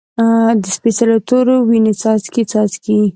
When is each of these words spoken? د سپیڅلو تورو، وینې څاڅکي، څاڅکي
د 0.61 0.63
سپیڅلو 0.75 1.17
تورو، 1.27 1.55
وینې 1.69 1.93
څاڅکي، 2.01 2.43
څاڅکي 2.51 2.95